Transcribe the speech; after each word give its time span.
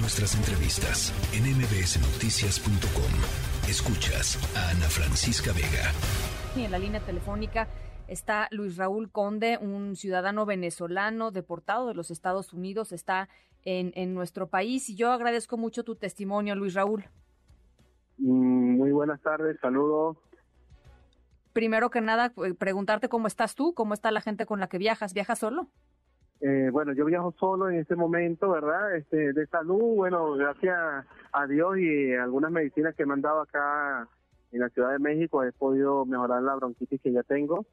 Nuestras 0.00 0.36
entrevistas 0.36 1.12
en 1.34 1.42
mbsnoticias.com. 1.42 3.12
Escuchas 3.68 4.38
a 4.56 4.70
Ana 4.70 4.86
Francisca 4.86 5.50
Vega. 5.52 5.90
Y 6.54 6.64
en 6.64 6.70
la 6.70 6.78
línea 6.78 7.00
telefónica 7.00 7.66
está 8.06 8.46
Luis 8.52 8.76
Raúl 8.76 9.10
Conde, 9.10 9.58
un 9.60 9.96
ciudadano 9.96 10.46
venezolano 10.46 11.32
deportado 11.32 11.88
de 11.88 11.94
los 11.94 12.12
Estados 12.12 12.52
Unidos, 12.52 12.92
está 12.92 13.28
en, 13.64 13.90
en 13.96 14.14
nuestro 14.14 14.46
país 14.46 14.88
y 14.88 14.94
yo 14.94 15.10
agradezco 15.10 15.56
mucho 15.56 15.82
tu 15.82 15.96
testimonio, 15.96 16.54
Luis 16.54 16.74
Raúl. 16.74 17.04
Mm, 18.18 18.76
muy 18.76 18.92
buenas 18.92 19.20
tardes, 19.20 19.58
saludos. 19.60 20.16
Primero 21.52 21.90
que 21.90 22.00
nada, 22.00 22.32
eh, 22.46 22.54
preguntarte 22.54 23.08
cómo 23.08 23.26
estás 23.26 23.56
tú, 23.56 23.74
cómo 23.74 23.94
está 23.94 24.12
la 24.12 24.20
gente 24.20 24.46
con 24.46 24.60
la 24.60 24.68
que 24.68 24.78
viajas. 24.78 25.12
¿Viajas 25.12 25.40
solo? 25.40 25.66
Eh, 26.40 26.70
bueno, 26.72 26.92
yo 26.92 27.04
viajo 27.04 27.34
solo 27.38 27.68
en 27.68 27.76
este 27.76 27.96
momento, 27.96 28.50
¿verdad? 28.50 28.94
Este, 28.94 29.32
de 29.32 29.46
salud, 29.46 29.96
bueno, 29.96 30.32
gracias 30.34 30.76
a 31.32 31.46
Dios 31.46 31.78
y 31.78 32.14
algunas 32.14 32.50
medicinas 32.50 32.94
que 32.94 33.04
me 33.04 33.14
han 33.14 33.22
dado 33.22 33.40
acá 33.40 34.08
en 34.52 34.60
la 34.60 34.68
Ciudad 34.70 34.92
de 34.92 34.98
México 34.98 35.42
he 35.44 35.52
podido 35.52 36.06
mejorar 36.06 36.42
la 36.42 36.54
bronquitis 36.54 37.00
que 37.00 37.12
ya 37.12 37.22
tengo. 37.22 37.66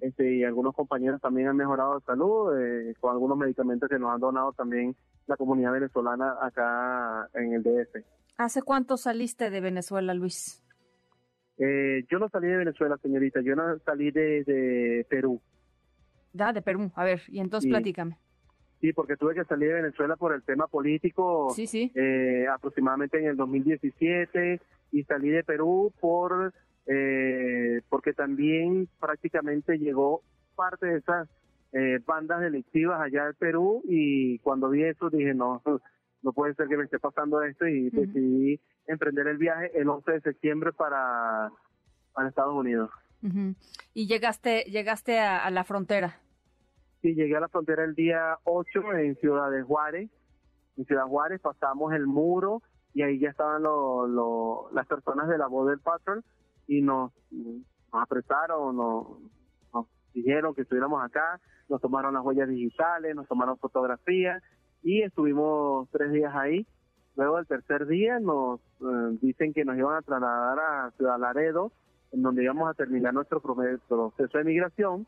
este, 0.00 0.36
y 0.36 0.44
algunos 0.44 0.74
compañeros 0.74 1.20
también 1.20 1.48
han 1.48 1.56
mejorado 1.56 1.98
de 1.98 2.06
salud 2.06 2.58
eh, 2.58 2.94
con 3.00 3.12
algunos 3.12 3.36
medicamentos 3.36 3.88
que 3.88 3.98
nos 3.98 4.14
han 4.14 4.20
donado 4.20 4.52
también 4.52 4.96
la 5.26 5.36
comunidad 5.36 5.72
venezolana 5.72 6.36
acá 6.40 7.28
en 7.34 7.52
el 7.52 7.62
DF. 7.62 7.96
¿Hace 8.38 8.62
cuánto 8.62 8.96
saliste 8.96 9.50
de 9.50 9.60
Venezuela, 9.60 10.14
Luis? 10.14 10.62
Eh, 11.58 12.04
yo 12.10 12.18
no 12.18 12.28
salí 12.28 12.48
de 12.48 12.58
Venezuela, 12.58 12.98
señorita, 13.02 13.40
yo 13.40 13.56
no 13.56 13.78
salí 13.84 14.10
de, 14.10 15.06
Perú. 15.08 15.40
Da, 16.36 16.52
de 16.52 16.62
Perú. 16.62 16.90
A 16.94 17.04
ver, 17.04 17.22
y 17.28 17.40
entonces 17.40 17.70
platícame. 17.70 18.18
Sí, 18.80 18.92
porque 18.92 19.16
tuve 19.16 19.34
que 19.34 19.44
salir 19.44 19.68
de 19.68 19.82
Venezuela 19.82 20.16
por 20.16 20.34
el 20.34 20.42
tema 20.42 20.66
político. 20.66 21.50
Sí, 21.54 21.66
sí. 21.66 21.90
Eh, 21.94 22.46
aproximadamente 22.52 23.18
en 23.18 23.26
el 23.26 23.36
2017 23.36 24.60
y 24.92 25.02
salí 25.04 25.30
de 25.30 25.44
Perú 25.44 25.92
por 25.98 26.52
eh, 26.86 27.80
porque 27.88 28.12
también 28.12 28.88
prácticamente 29.00 29.78
llegó 29.78 30.22
parte 30.54 30.86
de 30.86 30.98
esas 30.98 31.28
eh, 31.72 31.98
bandas 32.06 32.40
delictivas 32.40 33.00
allá 33.00 33.26
de 33.26 33.34
Perú 33.34 33.82
y 33.88 34.38
cuando 34.38 34.70
vi 34.70 34.84
eso 34.84 35.10
dije 35.10 35.34
no 35.34 35.60
no 36.22 36.32
puede 36.32 36.54
ser 36.54 36.68
que 36.68 36.76
me 36.76 36.84
esté 36.84 36.98
pasando 36.98 37.42
esto 37.42 37.66
y 37.66 37.90
decidí 37.90 38.60
emprender 38.86 39.26
el 39.26 39.36
viaje 39.36 39.70
el 39.74 39.88
11 39.88 40.12
de 40.12 40.20
septiembre 40.20 40.72
para, 40.72 41.50
para 42.12 42.28
Estados 42.28 42.54
Unidos. 42.54 42.90
¿Y 43.92 44.06
llegaste 44.06 44.64
llegaste 44.64 45.18
a, 45.18 45.50
la 45.50 45.64
frontera? 45.64 46.20
Sí, 47.06 47.14
llegué 47.14 47.36
a 47.36 47.40
la 47.40 47.48
frontera 47.48 47.84
el 47.84 47.94
día 47.94 48.36
8 48.42 48.94
en 48.94 49.14
Ciudad 49.18 49.48
de 49.52 49.62
Juárez. 49.62 50.10
En 50.76 50.84
Ciudad 50.86 51.06
Juárez 51.06 51.40
pasamos 51.40 51.92
el 51.92 52.04
muro 52.04 52.62
y 52.94 53.02
ahí 53.02 53.20
ya 53.20 53.28
estaban 53.28 53.62
las 53.62 54.86
personas 54.88 55.28
de 55.28 55.38
la 55.38 55.46
Border 55.46 55.78
Patrol 55.78 56.24
y 56.66 56.82
nos, 56.82 57.12
nos 57.30 57.62
apretaron, 57.92 58.76
nos, 58.76 59.86
dijeron 60.14 60.52
que 60.52 60.62
estuviéramos 60.62 61.00
acá, 61.00 61.40
nos 61.68 61.80
tomaron 61.80 62.12
las 62.12 62.24
huellas 62.24 62.48
digitales, 62.48 63.14
nos 63.14 63.28
tomaron 63.28 63.56
fotografías 63.58 64.42
y 64.82 65.02
estuvimos 65.02 65.88
tres 65.92 66.10
días 66.10 66.34
ahí. 66.34 66.66
Luego 67.14 67.38
el 67.38 67.46
tercer 67.46 67.86
día 67.86 68.18
nos 68.18 68.58
eh, 68.80 69.18
dicen 69.22 69.54
que 69.54 69.64
nos 69.64 69.78
iban 69.78 69.94
a 69.94 70.02
trasladar 70.02 70.58
a 70.58 70.90
Ciudad 70.96 71.20
Laredo, 71.20 71.70
en 72.10 72.22
donde 72.22 72.42
íbamos 72.42 72.68
a 72.68 72.74
terminar 72.74 73.14
nuestro 73.14 73.40
proceso 73.40 74.12
de 74.38 74.42
migración. 74.42 75.06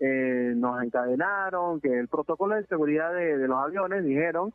Eh, 0.00 0.52
nos 0.56 0.82
encadenaron, 0.82 1.80
que 1.80 1.98
el 1.98 2.08
protocolo 2.08 2.54
de 2.54 2.66
seguridad 2.66 3.12
de, 3.12 3.48
los 3.48 3.58
aviones, 3.58 4.04
dijeron, 4.04 4.52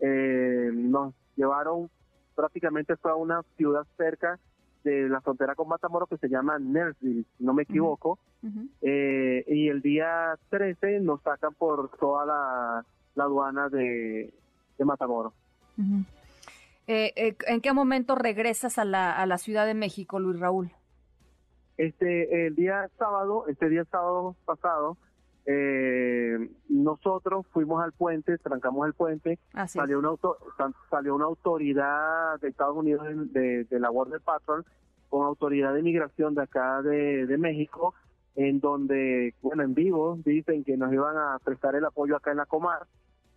eh, 0.00 0.70
nos 0.72 1.14
llevaron 1.36 1.88
prácticamente 2.34 2.96
fue 2.96 3.10
a 3.10 3.14
una 3.14 3.42
ciudad 3.56 3.86
cerca 3.96 4.38
de 4.84 5.08
la 5.08 5.20
frontera 5.20 5.54
con 5.54 5.68
Matamoros 5.68 6.08
que 6.08 6.16
se 6.16 6.28
llama 6.28 6.58
Nersville, 6.58 7.24
si 7.38 7.44
no 7.44 7.54
me 7.54 7.62
equivoco. 7.62 8.18
y 8.82 9.68
el 9.68 9.80
día 9.80 10.36
13 10.50 11.00
nos 11.00 11.22
sacan 11.22 11.54
por 11.54 11.88
toda 11.98 12.26
la 12.26 12.84
la 13.14 13.24
aduana 13.24 13.68
de, 13.68 14.32
de 14.78 14.84
Matamoros. 14.84 15.32
Eh, 16.86 17.12
eh, 17.16 17.36
¿En 17.46 17.60
qué 17.60 17.72
momento 17.72 18.14
regresas 18.14 18.78
a 18.78 18.84
la, 18.84 19.12
a 19.12 19.26
la 19.26 19.38
Ciudad 19.38 19.66
de 19.66 19.74
México, 19.74 20.18
Luis 20.18 20.38
Raúl? 20.38 20.70
Este, 21.76 22.46
el 22.46 22.54
día 22.54 22.88
sábado, 22.98 23.46
este 23.48 23.68
día 23.68 23.84
sábado 23.84 24.36
pasado, 24.44 24.96
eh, 25.46 26.50
nosotros 26.68 27.46
fuimos 27.52 27.82
al 27.82 27.92
puente, 27.92 28.38
trancamos 28.38 28.86
el 28.86 28.94
puente, 28.94 29.38
salió 29.66 29.98
una, 29.98 30.08
auto, 30.08 30.36
salió 30.90 31.14
una 31.14 31.24
autoridad 31.24 32.38
de 32.40 32.48
Estados 32.48 32.76
Unidos 32.76 33.06
de, 33.32 33.64
de, 33.64 33.80
la 33.80 33.90
Border 33.90 34.20
Patrol 34.20 34.64
con 35.08 35.26
autoridad 35.26 35.72
de 35.74 35.80
inmigración 35.80 36.34
de 36.34 36.42
acá 36.42 36.80
de, 36.82 37.26
de 37.26 37.38
México, 37.38 37.94
en 38.36 38.60
donde, 38.60 39.34
bueno, 39.42 39.62
en 39.62 39.74
vivo 39.74 40.18
dicen 40.24 40.64
que 40.64 40.76
nos 40.76 40.92
iban 40.92 41.16
a 41.16 41.38
prestar 41.42 41.74
el 41.74 41.84
apoyo 41.84 42.16
acá 42.16 42.30
en 42.30 42.38
la 42.38 42.46
Comar, 42.46 42.86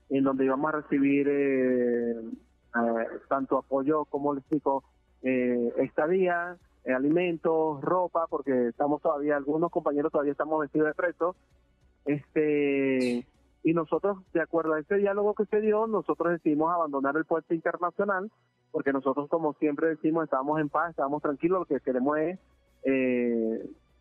en 0.10 0.24
donde 0.24 0.46
íbamos 0.46 0.74
a 0.74 0.78
recibir 0.82 1.28
eh, 1.28 2.12
eh, 2.12 3.08
tanto 3.28 3.58
apoyo 3.58 4.06
como 4.06 4.34
les 4.34 4.44
explico, 4.44 4.84
eh, 5.24 5.74
estadía, 5.78 6.58
alimentos, 6.94 7.82
ropa, 7.82 8.28
porque 8.30 8.68
estamos 8.68 9.02
todavía, 9.02 9.38
algunos 9.38 9.72
compañeros 9.72 10.12
todavía 10.12 10.34
estamos 10.34 10.60
vestidos 10.60 10.88
de 10.88 10.94
presos. 10.94 11.36
Este, 12.06 13.26
y 13.64 13.74
nosotros, 13.74 14.18
de 14.34 14.42
acuerdo 14.42 14.74
a 14.74 14.80
ese 14.80 14.96
diálogo 14.98 15.34
que 15.34 15.46
se 15.46 15.62
dio, 15.62 15.88
nosotros 15.88 16.34
decidimos 16.34 16.72
abandonar 16.72 17.18
el 17.18 17.26
puerto 17.26 17.54
internacional, 17.54 18.32
porque 18.72 18.94
nosotros, 18.94 19.28
como 19.30 19.54
siempre 19.54 19.88
decimos, 19.88 20.26
estábamos 20.26 20.60
en 20.60 20.70
paz, 20.70 20.92
estábamos 20.92 21.22
tranquilos, 21.22 21.60
lo 21.62 21.66
que 21.66 21.80
queremos 21.80 22.18
es 22.18 22.40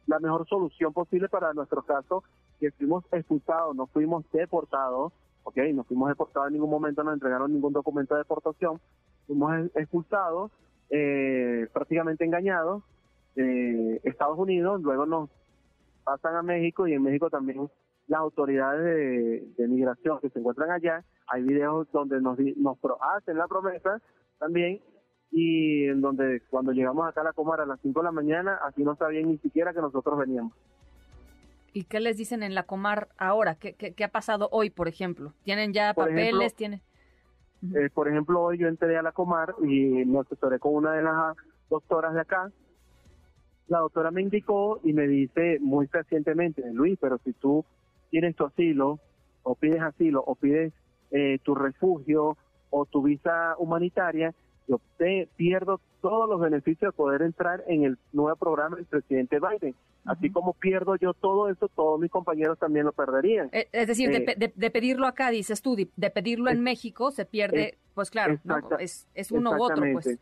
la 0.06 0.18
mejor 0.18 0.46
solución 0.46 0.92
posible 0.92 1.28
para 1.28 1.54
nuestro 1.54 1.82
caso, 1.82 2.24
que 2.60 2.70
fuimos 2.72 3.04
expulsados, 3.12 3.74
no 3.74 3.86
fuimos 3.86 4.24
deportados, 4.32 5.12
ok, 5.44 5.56
no 5.74 5.84
fuimos 5.84 6.08
deportados 6.08 6.48
en 6.48 6.54
ningún 6.54 6.70
momento, 6.70 7.02
no 7.02 7.12
entregaron 7.12 7.52
ningún 7.52 7.72
documento 7.72 8.14
de 8.14 8.20
deportación, 8.20 8.80
fuimos 9.26 9.70
expulsados, 9.74 10.50
eh, 10.90 11.66
prácticamente 11.72 12.24
engañados, 12.24 12.82
eh, 13.36 14.00
Estados 14.04 14.38
Unidos, 14.38 14.80
luego 14.82 15.06
nos 15.06 15.30
pasan 16.04 16.36
a 16.36 16.42
México 16.42 16.86
y 16.86 16.94
en 16.94 17.02
México 17.02 17.30
también 17.30 17.68
las 18.06 18.20
autoridades 18.20 19.56
de, 19.56 19.68
migración 19.68 20.20
que 20.20 20.28
se 20.28 20.38
encuentran 20.38 20.70
allá, 20.70 21.02
hay 21.26 21.42
videos 21.42 21.90
donde 21.90 22.20
nos, 22.20 22.38
nos 22.38 22.78
hacen 23.00 23.38
la 23.38 23.48
promesa 23.48 24.00
también 24.38 24.80
y 25.30 25.86
en 25.86 26.00
donde 26.00 26.42
cuando 26.50 26.72
llegamos 26.72 27.08
acá 27.08 27.22
a 27.22 27.24
la 27.24 27.32
Comar 27.32 27.60
a 27.60 27.66
las 27.66 27.80
5 27.80 28.00
de 28.00 28.04
la 28.04 28.12
mañana, 28.12 28.60
aquí 28.64 28.84
no 28.84 28.94
sabían 28.94 29.28
ni 29.28 29.38
siquiera 29.38 29.72
que 29.72 29.80
nosotros 29.80 30.18
veníamos. 30.18 30.52
¿Y 31.72 31.84
qué 31.84 31.98
les 31.98 32.16
dicen 32.16 32.44
en 32.44 32.54
la 32.54 32.62
Comar 32.62 33.08
ahora? 33.18 33.56
¿Qué, 33.56 33.74
qué, 33.74 34.04
ha 34.04 34.08
pasado 34.08 34.48
hoy, 34.52 34.70
por 34.70 34.86
ejemplo? 34.86 35.32
¿Tienen 35.42 35.72
ya 35.72 35.92
papeles? 35.92 36.54
¿Tienen? 36.54 36.82
Eh, 37.72 37.88
por 37.92 38.08
ejemplo, 38.08 38.42
hoy 38.42 38.58
yo 38.58 38.68
entré 38.68 38.96
a 38.96 39.02
la 39.02 39.12
Comar 39.12 39.54
y 39.62 40.04
me 40.04 40.20
asesoré 40.20 40.58
con 40.58 40.74
una 40.74 40.92
de 40.92 41.02
las 41.02 41.36
doctoras 41.70 42.12
de 42.14 42.20
acá. 42.20 42.50
La 43.68 43.78
doctora 43.78 44.10
me 44.10 44.20
indicó 44.20 44.80
y 44.84 44.92
me 44.92 45.06
dice 45.06 45.58
muy 45.60 45.86
recientemente, 45.86 46.62
Luis, 46.72 46.98
pero 47.00 47.18
si 47.24 47.32
tú 47.32 47.64
tienes 48.10 48.36
tu 48.36 48.44
asilo, 48.44 48.98
o 49.42 49.54
pides 49.54 49.80
asilo, 49.80 50.22
o 50.26 50.34
pides 50.34 50.72
eh, 51.10 51.38
tu 51.42 51.54
refugio, 51.54 52.36
o 52.70 52.84
tu 52.86 53.02
visa 53.02 53.54
humanitaria, 53.58 54.34
yo 54.68 54.80
te 54.98 55.28
pierdo 55.36 55.80
todos 56.04 56.28
los 56.28 56.38
beneficios 56.38 56.92
de 56.92 56.94
poder 56.94 57.22
entrar 57.22 57.64
en 57.66 57.84
el 57.84 57.96
nuevo 58.12 58.36
programa 58.36 58.76
del 58.76 58.84
presidente 58.84 59.38
Biden. 59.40 59.74
Así 60.04 60.28
como 60.28 60.52
pierdo 60.52 60.96
yo 60.96 61.14
todo 61.14 61.48
eso, 61.48 61.66
todos 61.68 61.98
mis 61.98 62.10
compañeros 62.10 62.58
también 62.58 62.84
lo 62.84 62.92
perderían. 62.92 63.48
Eh, 63.52 63.68
es 63.72 63.86
decir, 63.86 64.10
de, 64.10 64.36
eh, 64.38 64.70
pedirlo 64.70 65.06
acá, 65.06 65.30
dices 65.30 65.62
tú, 65.62 65.74
de 65.74 66.10
pedirlo 66.10 66.50
en 66.50 66.62
México 66.62 67.10
se 67.10 67.24
pierde, 67.24 67.78
pues 67.94 68.10
claro, 68.10 68.38
es, 68.78 69.08
es, 69.14 69.32
uno 69.32 69.52
u 69.52 69.62
otro. 69.62 69.82
Pues. 69.94 70.18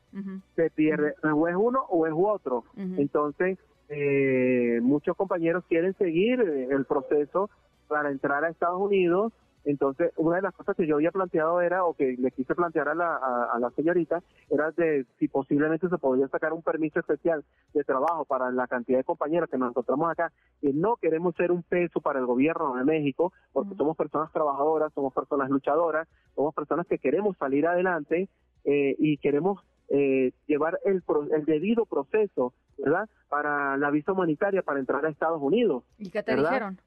Se 0.55 0.71
pierde, 0.71 1.17
o 1.25 1.49
es 1.49 1.57
uno 1.59 1.81
o 1.89 2.07
es 2.07 2.13
otro. 2.17 2.65
Entonces, 2.77 3.59
eh, 3.89 4.79
muchos 4.83 5.17
compañeros 5.17 5.65
quieren 5.69 5.95
seguir 5.95 6.39
el 6.71 6.85
proceso 6.85 7.51
para 7.89 8.13
entrar 8.13 8.45
a 8.45 8.51
Estados 8.51 8.81
Unidos 8.81 9.33
entonces, 9.65 10.13
una 10.17 10.37
de 10.37 10.43
las 10.43 10.55
cosas 10.55 10.77
que 10.77 10.87
yo 10.87 10.97
había 10.97 11.13
planteado 11.13 11.61
era, 11.61 11.85
o 11.85 11.95
que 11.95 12.17
le 12.19 12.31
quise 12.33 12.55
plantear 12.55 12.89
a 12.89 12.95
la, 12.95 13.17
a, 13.17 13.59
la 13.59 13.71
señorita, 13.71 14.23
era 14.51 14.71
de 14.73 15.07
si 15.19 15.29
posiblemente 15.29 15.89
se 15.89 15.99
podría 15.99 16.27
sacar 16.29 16.53
un 16.53 16.63
permiso 16.63 16.99
especial 16.99 17.45
de 17.73 17.85
trabajo 17.85 18.25
para 18.25 18.51
la 18.51 18.67
cantidad 18.67 18.99
de 18.99 19.05
compañeros 19.05 19.49
que 19.49 19.59
nos 19.59 19.71
encontramos 19.71 20.11
acá, 20.11 20.33
que 20.61 20.73
no 20.73 20.97
queremos 20.97 21.35
ser 21.37 21.53
un 21.53 21.63
peso 21.63 22.01
para 22.01 22.19
el 22.19 22.27
gobierno 22.27 22.75
de 22.75 22.85
México, 22.85 23.33
porque 23.53 23.75
somos 23.77 23.97
personas 23.97 24.33
trabajadoras, 24.33 24.93
somos 24.95 25.15
personas 25.15 25.49
luchadoras, 25.49 26.09
somos 26.35 26.55
personas 26.55 26.87
que 26.87 26.99
queremos 26.99 27.37
salir 27.37 27.67
adelante 27.67 28.29
eh, 28.65 28.97
y 28.99 29.17
queremos 29.19 29.61
eh, 29.89 30.33
llevar 30.47 30.81
el, 30.85 31.03
el 31.33 31.45
debido 31.45 31.87
proceso, 31.87 32.53
¿verdad? 32.79 33.09
Para 33.29 33.77
la 33.77 33.91
visa 33.91 34.13
humanitaria 34.13 34.63
para 34.63 34.81
entrar 34.81 35.05
a 35.07 35.11
Estados 35.11 35.41
Unidos. 35.41 35.85
¿Y 35.99 36.11
qué 36.11 36.23
te 36.23 36.35
dijeron? 36.35 36.79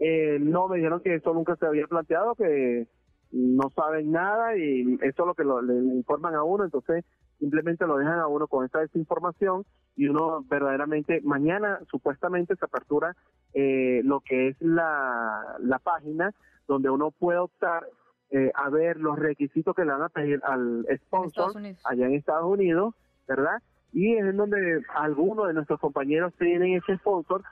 Eh, 0.00 0.38
no, 0.40 0.66
me 0.68 0.78
dijeron 0.78 1.00
que 1.00 1.14
eso 1.14 1.32
nunca 1.32 1.56
se 1.56 1.66
había 1.66 1.86
planteado, 1.86 2.34
que, 2.34 2.88
no 3.32 3.70
saben 3.70 4.10
nada 4.10 4.56
y 4.56 4.94
eso 5.02 5.22
es 5.22 5.26
lo 5.26 5.34
que 5.34 5.44
le 5.44 5.94
informan 5.94 6.34
a 6.34 6.42
uno, 6.42 6.64
entonces 6.64 7.04
simplemente 7.38 7.86
lo 7.86 7.96
dejan 7.96 8.18
a 8.18 8.26
uno 8.26 8.48
con 8.48 8.64
esa 8.64 8.80
desinformación 8.80 9.64
y 9.96 10.08
uno 10.08 10.44
verdaderamente, 10.48 11.20
mañana 11.22 11.80
supuestamente 11.90 12.56
se 12.56 12.64
apertura 12.64 13.16
eh, 13.54 14.02
lo 14.04 14.20
que 14.20 14.48
es 14.48 14.56
la, 14.60 15.56
la 15.60 15.78
página 15.78 16.32
donde 16.66 16.90
uno 16.90 17.10
puede 17.10 17.38
optar 17.38 17.86
eh, 18.30 18.52
a 18.54 18.68
ver 18.68 18.96
los 18.96 19.18
requisitos 19.18 19.74
que 19.74 19.84
le 19.84 19.92
van 19.92 20.02
a 20.02 20.08
pedir 20.08 20.40
al 20.44 20.86
sponsor 21.06 21.52
allá 21.84 22.06
en 22.06 22.14
Estados 22.14 22.46
Unidos, 22.46 22.94
¿verdad? 23.26 23.60
Y 23.92 24.14
es 24.14 24.24
en 24.24 24.36
donde 24.36 24.82
algunos 24.94 25.48
de 25.48 25.54
nuestros 25.54 25.80
compañeros 25.80 26.32
tienen 26.38 26.74
ese 26.74 26.96
sponsor, 26.98 27.42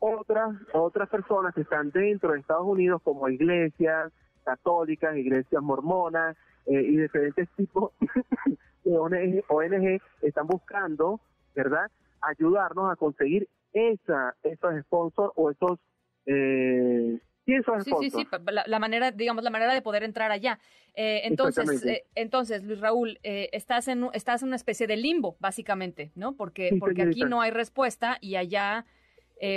otras 0.00 0.56
otras 0.72 1.08
personas 1.08 1.54
que 1.54 1.60
están 1.62 1.90
dentro 1.90 2.32
de 2.32 2.40
Estados 2.40 2.66
Unidos 2.66 3.00
como 3.02 3.28
iglesias 3.28 4.12
católicas, 4.44 5.16
iglesias 5.16 5.62
mormonas 5.62 6.36
eh, 6.66 6.82
y 6.82 6.96
diferentes 6.96 7.48
tipos 7.56 7.92
de 8.84 8.96
ONG, 8.96 10.00
están 10.22 10.46
buscando, 10.46 11.20
¿verdad?, 11.54 11.90
ayudarnos 12.22 12.90
a 12.90 12.96
conseguir 12.96 13.48
esa 13.72 14.34
esos 14.42 14.80
sponsors 14.82 15.32
o 15.36 15.50
esos 15.50 15.78
eh, 16.26 17.20
sí, 17.44 17.90
sí, 18.00 18.10
sí, 18.10 18.28
la, 18.66 18.78
manera, 18.78 19.10
digamos, 19.10 19.44
la 19.44 19.50
manera 19.50 19.74
de 19.74 19.82
poder 19.82 20.02
entrar 20.02 20.30
allá. 20.30 20.58
Eh, 20.94 21.22
entonces, 21.24 21.84
eh, 21.84 22.04
entonces, 22.14 22.62
Luis 22.64 22.80
Raúl, 22.80 23.18
eh, 23.22 23.48
estás 23.52 23.88
en 23.88 24.08
estás 24.12 24.42
en 24.42 24.48
una 24.48 24.56
especie 24.56 24.86
de 24.86 24.96
limbo, 24.96 25.36
básicamente, 25.40 26.12
¿no? 26.14 26.36
Porque 26.36 26.76
porque 26.78 27.02
aquí 27.02 27.22
no 27.22 27.40
hay 27.40 27.50
respuesta 27.50 28.18
y 28.20 28.36
allá, 28.36 28.86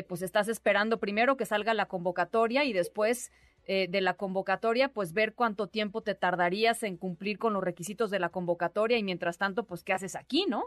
pues 0.07 0.21
estás 0.21 0.47
esperando 0.47 0.99
primero 0.99 1.35
que 1.35 1.45
salga 1.45 1.73
la 1.73 1.87
convocatoria 1.87 2.63
y 2.63 2.71
después 2.71 3.31
de 3.67 4.01
la 4.01 4.13
convocatoria, 4.15 4.89
pues 4.89 5.13
ver 5.13 5.33
cuánto 5.33 5.67
tiempo 5.67 6.01
te 6.01 6.15
tardarías 6.15 6.83
en 6.83 6.97
cumplir 6.97 7.37
con 7.37 7.53
los 7.53 7.63
requisitos 7.63 8.11
de 8.11 8.19
la 8.19 8.29
convocatoria 8.29 8.97
y 8.97 9.03
mientras 9.03 9.37
tanto, 9.37 9.65
pues 9.65 9.83
qué 9.83 9.93
haces 9.93 10.15
aquí, 10.15 10.45
¿no? 10.47 10.65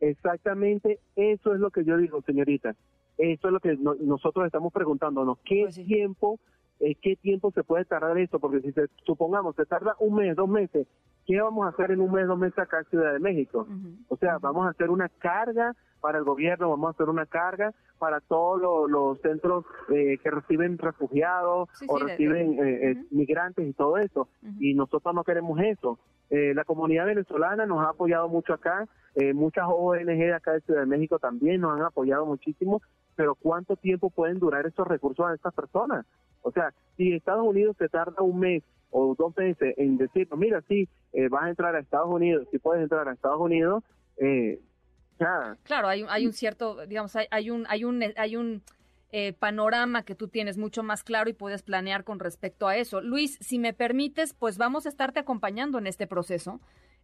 Exactamente, 0.00 0.98
eso 1.16 1.54
es 1.54 1.60
lo 1.60 1.70
que 1.70 1.84
yo 1.84 1.96
digo, 1.96 2.22
señorita. 2.22 2.74
Eso 3.18 3.48
es 3.48 3.52
lo 3.52 3.60
que 3.60 3.76
nosotros 3.76 4.46
estamos 4.46 4.72
preguntándonos. 4.72 5.38
¿Qué 5.44 5.62
pues 5.64 5.74
tiempo 5.86 6.38
eh, 6.80 6.96
qué 7.00 7.16
tiempo 7.16 7.52
se 7.52 7.62
puede 7.62 7.84
tardar 7.84 8.18
esto, 8.18 8.38
porque 8.38 8.60
si 8.60 8.72
se, 8.72 8.86
supongamos 9.06 9.54
se 9.56 9.64
tarda 9.64 9.94
un 10.00 10.16
mes, 10.16 10.36
dos 10.36 10.48
meses, 10.48 10.86
¿qué 11.26 11.40
vamos 11.40 11.66
a 11.66 11.70
hacer 11.70 11.90
en 11.90 12.00
un 12.00 12.12
mes, 12.12 12.26
dos 12.26 12.38
meses 12.38 12.58
acá 12.58 12.78
en 12.78 12.84
Ciudad 12.86 13.12
de 13.12 13.18
México? 13.18 13.66
O 14.08 14.16
sea, 14.16 14.38
vamos 14.38 14.66
a 14.66 14.70
hacer 14.70 14.90
una 14.90 15.08
carga 15.08 15.74
para 16.00 16.18
el 16.18 16.24
gobierno, 16.24 16.70
vamos 16.70 16.88
a 16.88 16.90
hacer 16.90 17.08
una 17.08 17.26
carga 17.26 17.72
para 17.98 18.20
todos 18.20 18.90
los, 18.90 19.20
centros 19.20 19.64
eh, 19.88 20.18
que 20.22 20.30
reciben 20.30 20.76
refugiados 20.76 21.68
o 21.86 21.98
reciben 21.98 22.58
eh, 22.62 23.04
migrantes 23.10 23.66
y 23.66 23.72
todo 23.72 23.96
eso. 23.98 24.28
Y 24.60 24.74
nosotros 24.74 25.14
no 25.14 25.24
queremos 25.24 25.58
eso. 25.60 25.98
la 26.30 26.64
comunidad 26.64 27.06
venezolana 27.06 27.64
nos 27.66 27.84
ha 27.84 27.90
apoyado 27.90 28.28
mucho 28.28 28.52
acá, 28.52 28.86
muchas 29.34 29.64
ONG 29.66 30.04
de 30.04 30.34
acá 30.34 30.52
de 30.52 30.60
Ciudad 30.60 30.80
de 30.80 30.86
México 30.86 31.18
también 31.18 31.60
nos 31.60 31.78
han 31.78 31.86
apoyado 31.86 32.26
muchísimo, 32.26 32.82
pero 33.16 33.34
¿cuánto 33.34 33.76
tiempo 33.76 34.10
pueden 34.10 34.38
durar 34.38 34.66
esos 34.66 34.86
recursos 34.86 35.26
a 35.26 35.34
estas 35.34 35.54
personas? 35.54 36.04
O 36.44 36.52
sea, 36.52 36.72
si 36.96 37.12
Estados 37.12 37.44
Unidos 37.44 37.74
se 37.78 37.88
tarda 37.88 38.22
un 38.22 38.38
mes 38.38 38.62
o 38.90 39.14
dos 39.18 39.36
meses 39.36 39.74
en 39.76 39.96
decir, 39.96 40.28
mira, 40.36 40.62
sí, 40.68 40.88
eh, 41.12 41.28
vas 41.28 41.44
a 41.44 41.50
entrar 41.50 41.74
a 41.74 41.80
Estados 41.80 42.08
Unidos, 42.08 42.46
si 42.52 42.58
puedes 42.58 42.82
entrar 42.82 43.08
a 43.08 43.12
Estados 43.12 43.40
Unidos, 43.40 43.82
eh, 44.18 44.60
Claro, 45.62 45.88
hay, 45.88 46.04
hay 46.08 46.26
un 46.26 46.32
cierto, 46.32 46.86
digamos, 46.86 47.14
hay, 47.16 47.26
hay 47.30 47.50
un, 47.50 47.66
hay 47.68 47.84
un, 47.84 48.04
hay 48.16 48.36
un 48.36 48.62
eh, 49.12 49.32
panorama 49.32 50.02
que 50.02 50.14
tú 50.14 50.28
tienes 50.28 50.58
mucho 50.58 50.82
más 50.82 51.04
claro 51.04 51.30
y 51.30 51.34
puedes 51.34 51.62
planear 51.62 52.04
con 52.04 52.18
respecto 52.18 52.66
a 52.66 52.76
eso. 52.76 53.00
Luis, 53.00 53.38
si 53.40 53.58
me 53.58 53.72
permites, 53.72 54.34
pues 54.34 54.58
vamos 54.58 54.86
a 54.86 54.88
estarte 54.88 55.20
acompañando 55.20 55.78
en 55.78 55.86
este 55.86 56.06
proceso. 56.06 56.60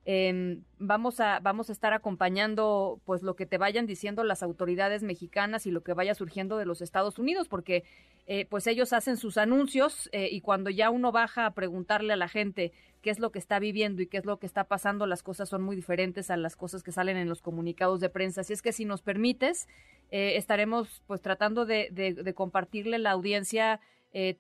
Eh, 0.06 0.58
vamos 0.78 1.20
a 1.20 1.40
vamos 1.40 1.68
a 1.68 1.72
estar 1.72 1.92
acompañando 1.92 3.00
pues 3.04 3.22
lo 3.22 3.36
que 3.36 3.44
te 3.44 3.58
vayan 3.58 3.86
diciendo 3.86 4.24
las 4.24 4.42
autoridades 4.42 5.02
mexicanas 5.02 5.66
y 5.66 5.70
lo 5.70 5.82
que 5.82 5.92
vaya 5.92 6.14
surgiendo 6.14 6.56
de 6.56 6.64
los 6.64 6.80
Estados 6.80 7.18
Unidos 7.18 7.48
porque 7.48 7.84
eh, 8.26 8.46
pues 8.46 8.66
ellos 8.66 8.94
hacen 8.94 9.18
sus 9.18 9.36
anuncios 9.36 10.08
eh, 10.12 10.28
y 10.32 10.40
cuando 10.40 10.70
ya 10.70 10.88
uno 10.88 11.12
baja 11.12 11.44
a 11.44 11.50
preguntarle 11.52 12.14
a 12.14 12.16
la 12.16 12.28
gente 12.28 12.72
qué 13.02 13.10
es 13.10 13.18
lo 13.18 13.30
que 13.30 13.38
está 13.38 13.58
viviendo 13.58 14.00
y 14.00 14.06
qué 14.06 14.16
es 14.16 14.24
lo 14.24 14.38
que 14.38 14.46
está 14.46 14.64
pasando 14.64 15.06
las 15.06 15.22
cosas 15.22 15.50
son 15.50 15.62
muy 15.62 15.76
diferentes 15.76 16.30
a 16.30 16.38
las 16.38 16.56
cosas 16.56 16.82
que 16.82 16.92
salen 16.92 17.18
en 17.18 17.28
los 17.28 17.42
comunicados 17.42 18.00
de 18.00 18.08
prensa. 18.08 18.40
Así 18.40 18.54
es 18.54 18.62
que 18.62 18.72
si 18.72 18.86
nos 18.86 19.02
permites 19.02 19.68
eh, 20.10 20.36
estaremos 20.36 21.02
pues 21.06 21.20
tratando 21.20 21.66
de, 21.66 21.88
de, 21.90 22.34
compartirle 22.34 22.96
a 22.96 23.00
la 23.00 23.10
audiencia 23.10 23.80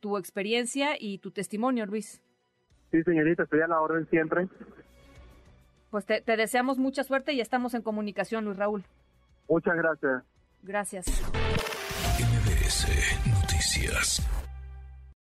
tu 0.00 0.16
experiencia 0.16 0.96
y 0.98 1.18
tu 1.18 1.30
testimonio 1.30 1.86
Luis. 1.86 2.20
Sí 2.90 3.04
señorita 3.04 3.44
estoy 3.44 3.60
a 3.60 3.68
la 3.68 3.80
orden 3.80 4.08
siempre 4.10 4.48
pues 5.90 6.06
te, 6.06 6.22
deseamos 6.24 6.78
mucha 6.78 7.04
suerte 7.04 7.32
y 7.32 7.40
estamos 7.40 7.74
en 7.74 7.82
comunicación, 7.82 8.44
Luis 8.44 8.56
Raúl. 8.56 8.84
Muchas 9.48 9.74
gracias. 9.74 10.22
Gracias. 10.62 11.06
MBS 12.18 12.86
Noticias. 13.26 14.22